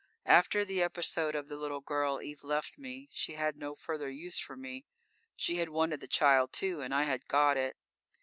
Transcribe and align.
__After 0.27 0.65
the 0.65 0.81
episode 0.81 1.35
of 1.35 1.47
the 1.47 1.57
little 1.57 1.79
girl, 1.79 2.23
Eve 2.23 2.43
left 2.43 2.79
me. 2.79 3.07
She 3.13 3.35
had 3.35 3.59
no 3.59 3.75
further 3.75 4.09
use 4.09 4.39
for 4.39 4.55
me; 4.57 4.87
she 5.35 5.57
had 5.57 5.69
wanted 5.69 5.99
the 5.99 6.07
child, 6.07 6.51
too, 6.51 6.81
and 6.81 6.91
I 6.91 7.03
had 7.03 7.27
got 7.27 7.55
it. 7.55 7.77